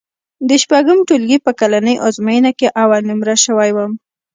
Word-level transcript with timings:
د 0.47 0.49
شپږم 0.61 0.99
ټولګي 1.07 1.37
په 1.45 1.51
کلنۍ 1.59 1.95
ازموینه 2.07 2.51
کې 2.59 2.67
اول 2.83 3.01
نومره 3.09 3.35
شوی 3.45 3.69
وم. 3.73 3.91